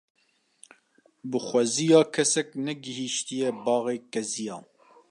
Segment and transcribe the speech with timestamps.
[1.29, 4.57] Bi xweziya kesek ranehîştiye baxê keziya